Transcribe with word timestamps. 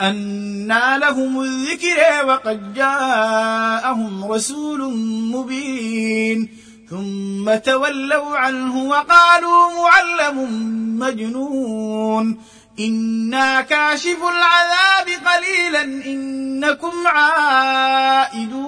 أنى 0.00 0.98
لهم 0.98 1.40
الذكر 1.40 2.26
وقد 2.26 2.74
جاءهم 2.74 4.32
رسول 4.32 4.94
مبين 5.32 6.48
ثم 6.90 7.54
تولوا 7.54 8.36
عنه 8.36 8.88
وقالوا 8.88 9.66
معلم 9.82 10.48
مجنون 10.98 12.38
إنا 12.80 13.60
كاشف 13.60 14.18
العذاب 14.22 15.06
قليلا 15.26 15.82
إنكم 15.82 16.92
عائدون 17.06 18.66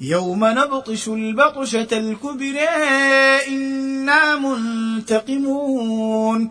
يوم 0.00 0.44
نبطش 0.44 1.08
البطشة 1.08 1.88
الكبرى 1.92 2.68
إنا 3.48 4.36
منتقمون 4.36 6.50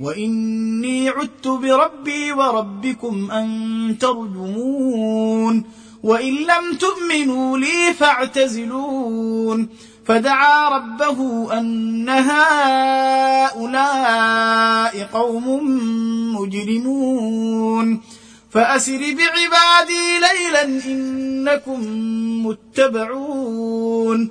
وإني 0.00 1.08
عدت 1.08 1.48
بربي 1.48 2.32
وربكم 2.32 3.30
أن 3.30 3.96
ترجمون 4.00 5.64
وإن 6.02 6.34
لم 6.34 6.76
تؤمنوا 6.80 7.58
لي 7.58 7.94
فاعتزلون 7.98 9.68
فدعا 10.06 10.68
ربه 10.68 11.48
أن 11.58 12.08
هؤلاء 12.08 13.60
قوم 15.12 15.46
مجرمون 16.36 18.00
فأسر 18.50 18.98
بعبادي 18.98 20.18
ليلا 20.20 20.62
إنكم 20.86 21.80
متبعون 22.46 24.30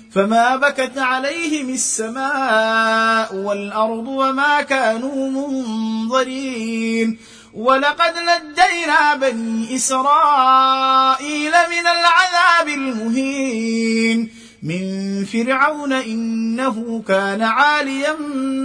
فما 0.11 0.55
بكت 0.55 0.97
عليهم 0.97 1.69
السماء 1.69 3.35
والارض 3.35 4.07
وما 4.07 4.61
كانوا 4.61 5.29
منظرين 5.29 7.17
ولقد 7.53 8.13
نجينا 8.17 9.15
بني 9.15 9.75
اسرائيل 9.75 11.51
من 11.51 11.87
العذاب 11.87 12.67
المهين 12.67 14.29
من 14.63 15.25
فرعون 15.25 15.93
انه 15.93 17.03
كان 17.07 17.41
عاليا 17.41 18.13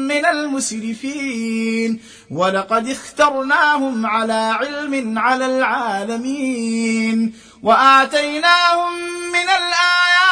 من 0.08 0.26
المسرفين 0.26 2.00
ولقد 2.30 2.88
اخترناهم 2.88 4.06
على 4.06 4.32
علم 4.32 5.18
على 5.18 5.46
العالمين 5.46 7.34
واتيناهم 7.62 8.92
من 9.32 9.48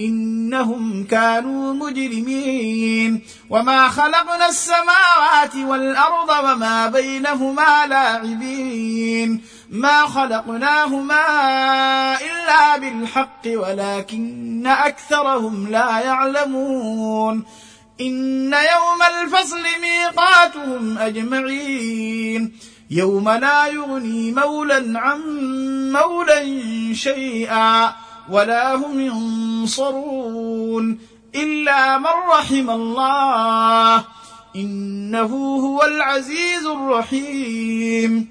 إنهم 0.00 1.04
كانوا 1.04 1.74
مجرمين. 1.74 3.22
وما 3.50 3.88
خلقنا 3.88 4.48
السماوات 4.48 5.56
والأرض 5.56 6.28
وما 6.44 6.86
بينهما 6.86 7.86
لاعبين. 7.86 9.42
ما 9.70 10.06
خلقناهما 10.06 11.24
إلا 12.20 12.76
بالحق 12.76 13.42
ولكن 13.46 14.66
أكثرهم 14.66 15.68
لا 15.70 16.00
يعلمون. 16.00 17.44
إن 18.00 18.52
يوم 18.52 19.02
الفصل 19.22 19.62
ميقاتهم 19.82 20.98
أجمعين. 20.98 22.58
يوم 22.90 23.30
لا 23.30 23.66
يغني 23.66 24.32
مولى 24.32 24.98
عن 24.98 25.20
مولى 25.92 26.94
شيئا. 26.94 28.07
ولا 28.30 28.74
هم 28.74 29.00
ينصرون 29.00 30.98
إلا 31.34 31.98
من 31.98 32.06
رحم 32.06 32.70
الله. 32.70 34.04
إنه 34.56 35.56
هو 35.56 35.82
العزيز 35.82 36.66
الرحيم. 36.66 38.28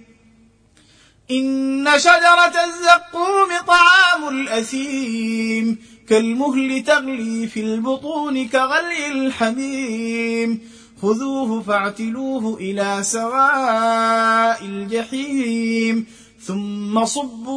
إن 1.31 1.89
شجرة 1.97 2.55
الزقوم 2.65 3.49
طعام 3.67 4.29
الأثيم. 4.29 5.77
كالمهل 6.09 6.83
تغلي 6.83 7.47
في 7.47 7.59
البطون 7.59 8.47
كغلي 8.47 9.11
الحميم. 9.11 10.61
خذوه 11.01 11.61
فاعتلوه 11.61 12.57
إلى 12.59 12.97
سواء 13.01 14.65
الجحيم. 14.65 16.05
ثم 16.41 17.05
صبوا 17.05 17.56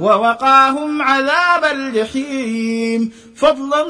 ووقاهم 0.00 1.02
عذاب 1.02 1.64
الجحيم. 1.64 3.12
فضلا 3.36 3.88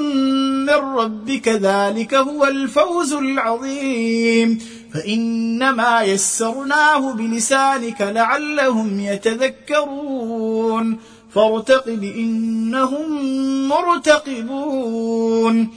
من 0.64 0.98
ربك 0.98 1.48
ذلك 1.48 2.14
هو 2.14 2.44
الفوز 2.44 3.12
العظيم. 3.12 4.58
فإنما 4.94 6.02
يسرناه 6.02 7.12
بلسانك 7.12 8.00
لعلهم 8.00 9.00
يتذكرون. 9.00 10.98
فارتقب 11.34 12.04
إنهم 12.04 13.68
مرتقبون. 13.68 15.68